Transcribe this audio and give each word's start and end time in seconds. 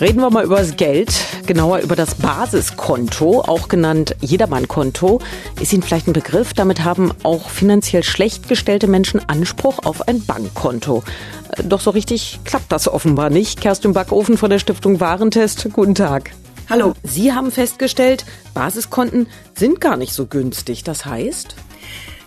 Reden 0.00 0.22
wir 0.22 0.30
mal 0.30 0.44
über 0.44 0.56
das 0.56 0.76
Geld, 0.76 1.12
genauer 1.44 1.80
über 1.80 1.94
das 1.94 2.14
Basiskonto, 2.14 3.42
auch 3.42 3.68
genannt 3.68 4.16
Jedermannkonto. 4.22 5.20
Ist 5.60 5.74
Ihnen 5.74 5.82
vielleicht 5.82 6.08
ein 6.08 6.14
Begriff? 6.14 6.54
Damit 6.54 6.84
haben 6.84 7.12
auch 7.22 7.50
finanziell 7.50 8.02
schlecht 8.02 8.48
gestellte 8.48 8.86
Menschen 8.86 9.20
Anspruch 9.28 9.80
auf 9.84 10.08
ein 10.08 10.24
Bankkonto. 10.24 11.04
Äh, 11.52 11.64
doch 11.64 11.80
so 11.80 11.90
richtig 11.90 12.40
klappt 12.46 12.72
das 12.72 12.88
offenbar 12.88 13.28
nicht. 13.28 13.60
Kerstin 13.60 13.92
Backofen 13.92 14.38
von 14.38 14.48
der 14.48 14.58
Stiftung 14.58 15.00
Warentest, 15.00 15.68
guten 15.70 15.94
Tag. 15.94 16.30
Hallo. 16.70 16.94
Sie 17.02 17.34
haben 17.34 17.50
festgestellt, 17.50 18.24
Basiskonten 18.54 19.26
sind 19.54 19.82
gar 19.82 19.98
nicht 19.98 20.14
so 20.14 20.24
günstig. 20.24 20.82
Das 20.82 21.04
heißt? 21.04 21.56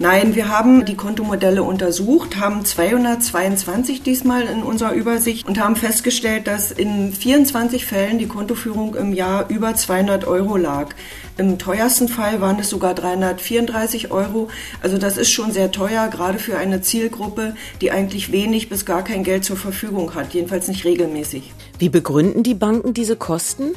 Nein, 0.00 0.36
wir 0.36 0.48
haben 0.48 0.84
die 0.84 0.94
Kontomodelle 0.94 1.64
untersucht, 1.64 2.36
haben 2.36 2.64
222 2.64 4.00
diesmal 4.00 4.42
in 4.42 4.62
unserer 4.62 4.92
Übersicht 4.92 5.48
und 5.48 5.58
haben 5.58 5.74
festgestellt, 5.74 6.46
dass 6.46 6.70
in 6.70 7.12
24 7.12 7.84
Fällen 7.84 8.18
die 8.18 8.28
Kontoführung 8.28 8.94
im 8.94 9.12
Jahr 9.12 9.50
über 9.50 9.74
200 9.74 10.24
Euro 10.24 10.56
lag. 10.56 10.94
Im 11.36 11.58
teuersten 11.58 12.06
Fall 12.06 12.40
waren 12.40 12.60
es 12.60 12.70
sogar 12.70 12.94
334 12.94 14.12
Euro. 14.12 14.48
Also 14.80 14.98
das 14.98 15.16
ist 15.16 15.32
schon 15.32 15.50
sehr 15.50 15.72
teuer, 15.72 16.06
gerade 16.06 16.38
für 16.38 16.56
eine 16.56 16.80
Zielgruppe, 16.80 17.56
die 17.80 17.90
eigentlich 17.90 18.30
wenig 18.30 18.68
bis 18.68 18.86
gar 18.86 19.02
kein 19.02 19.24
Geld 19.24 19.44
zur 19.44 19.56
Verfügung 19.56 20.14
hat, 20.14 20.32
jedenfalls 20.32 20.68
nicht 20.68 20.84
regelmäßig. 20.84 21.52
Wie 21.80 21.88
begründen 21.88 22.44
die 22.44 22.54
Banken 22.54 22.94
diese 22.94 23.16
Kosten? 23.16 23.72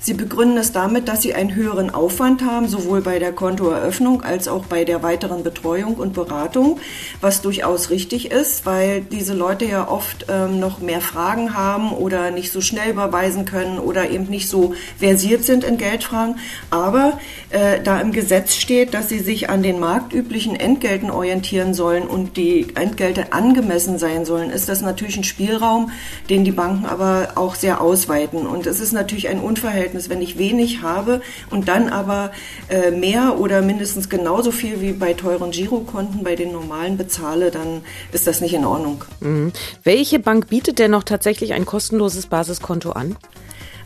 Sie 0.00 0.14
begründen 0.14 0.58
es 0.58 0.70
damit, 0.70 1.08
dass 1.08 1.22
sie 1.22 1.34
einen 1.34 1.56
höheren 1.56 1.92
Aufwand 1.92 2.44
haben, 2.44 2.68
sowohl 2.68 3.00
bei 3.00 3.18
der 3.18 3.32
Kontoeröffnung 3.32 4.22
als 4.22 4.46
auch 4.46 4.64
bei 4.66 4.84
der 4.84 5.02
weiteren 5.02 5.42
Betreuung 5.42 5.96
und 5.96 6.12
Beratung, 6.12 6.78
was 7.20 7.42
durchaus 7.42 7.90
richtig 7.90 8.30
ist, 8.30 8.64
weil 8.64 9.00
diese 9.00 9.34
Leute 9.34 9.64
ja 9.64 9.88
oft 9.88 10.26
ähm, 10.28 10.60
noch 10.60 10.78
mehr 10.78 11.00
Fragen 11.00 11.56
haben 11.56 11.90
oder 11.90 12.30
nicht 12.30 12.52
so 12.52 12.60
schnell 12.60 12.90
überweisen 12.90 13.44
können 13.44 13.80
oder 13.80 14.08
eben 14.10 14.26
nicht 14.26 14.48
so 14.48 14.72
versiert 14.98 15.42
sind 15.42 15.64
in 15.64 15.78
Geldfragen. 15.78 16.36
Aber 16.70 17.18
äh, 17.50 17.80
da 17.82 18.00
im 18.00 18.12
Gesetz 18.12 18.54
steht, 18.54 18.94
dass 18.94 19.08
sie 19.08 19.18
sich 19.18 19.50
an 19.50 19.64
den 19.64 19.80
marktüblichen 19.80 20.54
Entgelten 20.54 21.10
orientieren 21.10 21.74
sollen 21.74 22.04
und 22.04 22.36
die 22.36 22.68
Entgelte 22.76 23.32
angemessen 23.32 23.98
sein 23.98 24.24
sollen, 24.24 24.50
ist 24.50 24.68
das 24.68 24.80
natürlich 24.80 25.16
ein 25.16 25.24
Spielraum, 25.24 25.90
den 26.30 26.44
die 26.44 26.52
Banken 26.52 26.86
aber 26.86 27.32
auch 27.34 27.56
sehr 27.56 27.80
ausweiten. 27.80 28.46
Und 28.46 28.66
es 28.66 28.78
ist 28.78 28.92
natürlich 28.92 29.28
ein 29.28 29.40
Unverhältnis 29.40 29.87
Verhältnis, 29.88 30.10
wenn 30.10 30.22
ich 30.22 30.38
wenig 30.38 30.82
habe 30.82 31.20
und 31.50 31.68
dann 31.68 31.88
aber 31.88 32.30
äh, 32.68 32.90
mehr 32.90 33.38
oder 33.40 33.62
mindestens 33.62 34.08
genauso 34.08 34.50
viel 34.50 34.80
wie 34.80 34.92
bei 34.92 35.14
teuren 35.14 35.50
Girokonten 35.50 36.22
bei 36.22 36.36
den 36.36 36.52
normalen 36.52 36.96
bezahle, 36.96 37.50
dann 37.50 37.82
ist 38.12 38.26
das 38.26 38.40
nicht 38.40 38.54
in 38.54 38.64
Ordnung. 38.64 39.04
Mhm. 39.20 39.52
Welche 39.84 40.18
Bank 40.18 40.48
bietet 40.48 40.78
denn 40.78 40.90
noch 40.90 41.04
tatsächlich 41.04 41.54
ein 41.54 41.64
kostenloses 41.64 42.26
Basiskonto 42.26 42.92
an? 42.92 43.16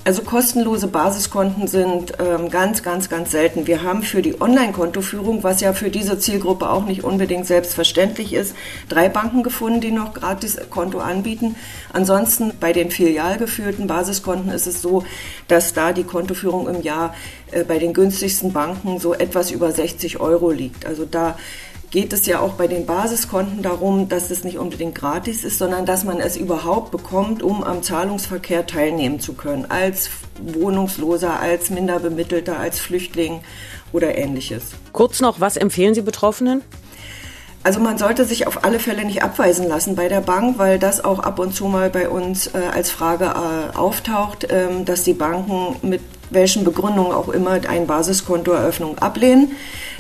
Also 0.04 0.22
kostenlose 0.22 0.88
Basiskonten 0.88 1.68
sind 1.68 2.14
ähm, 2.18 2.50
ganz, 2.50 2.82
ganz, 2.82 3.08
ganz 3.08 3.30
selten. 3.30 3.68
Wir 3.68 3.84
haben 3.84 4.02
für 4.02 4.20
die 4.20 4.40
Online-Kontoführung, 4.40 5.44
was 5.44 5.60
ja 5.60 5.74
für 5.74 5.90
diese 5.90 6.18
Zielgruppe 6.18 6.70
auch 6.70 6.86
nicht 6.86 7.04
unbedingt 7.04 7.46
selbstverständlich 7.46 8.32
ist, 8.32 8.56
drei 8.88 9.08
Banken 9.08 9.44
gefunden, 9.44 9.80
die 9.80 9.92
noch 9.92 10.12
gratis 10.12 10.58
Konto 10.70 10.98
anbieten. 10.98 11.54
Ansonsten 11.92 12.52
bei 12.58 12.72
den 12.72 12.90
filialgeführten 12.90 13.86
Basiskonten 13.86 14.50
ist 14.50 14.66
es 14.66 14.82
so, 14.82 15.04
dass 15.46 15.72
da 15.72 15.92
die 15.92 16.04
Kontoführung 16.04 16.68
im 16.68 16.82
Jahr 16.82 17.14
äh, 17.52 17.62
bei 17.62 17.78
den 17.78 17.94
günstigsten 17.94 18.52
Banken 18.52 18.98
so 18.98 19.14
etwas 19.14 19.52
über 19.52 19.70
60 19.70 20.18
Euro 20.18 20.50
liegt. 20.50 20.84
Also 20.84 21.04
da 21.04 21.36
geht 21.92 22.14
es 22.14 22.24
ja 22.24 22.40
auch 22.40 22.54
bei 22.54 22.66
den 22.66 22.86
Basiskonten 22.86 23.62
darum, 23.62 24.08
dass 24.08 24.30
es 24.30 24.44
nicht 24.44 24.58
unbedingt 24.58 24.94
gratis 24.94 25.44
ist, 25.44 25.58
sondern 25.58 25.84
dass 25.84 26.04
man 26.04 26.20
es 26.20 26.38
überhaupt 26.38 26.90
bekommt, 26.90 27.42
um 27.42 27.62
am 27.62 27.82
Zahlungsverkehr 27.82 28.66
teilnehmen 28.66 29.20
zu 29.20 29.34
können, 29.34 29.66
als 29.68 30.08
Wohnungsloser, 30.42 31.38
als 31.38 31.68
Minderbemittelter, 31.68 32.58
als 32.58 32.80
Flüchtling 32.80 33.42
oder 33.92 34.16
ähnliches. 34.16 34.72
Kurz 34.92 35.20
noch, 35.20 35.38
was 35.40 35.58
empfehlen 35.58 35.94
Sie 35.94 36.00
Betroffenen? 36.00 36.62
Also 37.62 37.78
man 37.78 37.98
sollte 37.98 38.24
sich 38.24 38.46
auf 38.46 38.64
alle 38.64 38.80
Fälle 38.80 39.04
nicht 39.04 39.22
abweisen 39.22 39.68
lassen 39.68 39.94
bei 39.94 40.08
der 40.08 40.22
Bank, 40.22 40.58
weil 40.58 40.78
das 40.78 41.04
auch 41.04 41.18
ab 41.18 41.38
und 41.38 41.54
zu 41.54 41.66
mal 41.66 41.90
bei 41.90 42.08
uns 42.08 42.48
äh, 42.48 42.58
als 42.72 42.90
Frage 42.90 43.26
äh, 43.26 43.76
auftaucht, 43.76 44.46
ähm, 44.50 44.86
dass 44.86 45.04
die 45.04 45.12
Banken 45.12 45.76
mit 45.82 46.00
welchen 46.32 46.64
Begründungen 46.64 47.12
auch 47.12 47.28
immer 47.28 47.58
ein 47.68 47.86
Basiskontoeröffnung 47.86 48.98
ablehnen, 48.98 49.52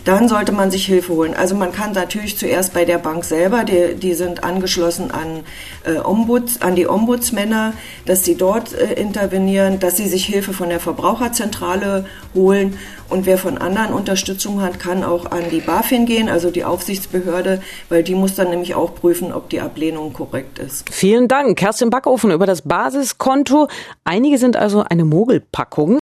dann 0.04 0.28
sollte 0.28 0.52
man 0.52 0.70
sich 0.70 0.86
Hilfe 0.86 1.12
holen. 1.12 1.34
Also 1.34 1.54
man 1.54 1.72
kann 1.72 1.92
natürlich 1.92 2.36
zuerst 2.36 2.74
bei 2.74 2.84
der 2.84 2.98
Bank 2.98 3.24
selber, 3.24 3.64
die, 3.64 3.94
die 3.94 4.14
sind 4.14 4.42
angeschlossen 4.42 5.10
an, 5.10 5.44
äh, 5.84 5.98
Ombuds, 5.98 6.60
an 6.60 6.74
die 6.74 6.88
Ombudsmänner, 6.88 7.74
dass 8.06 8.24
sie 8.24 8.36
dort 8.36 8.74
äh, 8.74 8.94
intervenieren, 8.94 9.78
dass 9.78 9.96
sie 9.96 10.08
sich 10.08 10.26
Hilfe 10.26 10.52
von 10.52 10.68
der 10.68 10.80
Verbraucherzentrale 10.80 12.06
holen 12.34 12.76
und 13.12 13.26
wer 13.26 13.36
von 13.36 13.58
anderen 13.58 13.92
Unterstützung 13.92 14.62
hat, 14.62 14.80
kann 14.80 15.04
auch 15.04 15.30
an 15.30 15.42
die 15.50 15.60
BaFin 15.60 16.06
gehen, 16.06 16.30
also 16.30 16.50
die 16.50 16.64
Aufsichtsbehörde, 16.64 17.60
weil 17.90 18.02
die 18.02 18.14
muss 18.14 18.36
dann 18.36 18.48
nämlich 18.48 18.74
auch 18.74 18.94
prüfen, 18.94 19.34
ob 19.34 19.50
die 19.50 19.60
Ablehnung 19.60 20.14
korrekt 20.14 20.58
ist. 20.58 20.88
Vielen 20.90 21.28
Dank, 21.28 21.58
Kerstin 21.58 21.90
Backofen 21.90 22.30
über 22.30 22.46
das 22.46 22.62
Basiskonto. 22.62 23.68
Einige 24.04 24.38
sind 24.38 24.56
also 24.56 24.82
eine 24.88 25.04
Mogelpackung. 25.04 26.00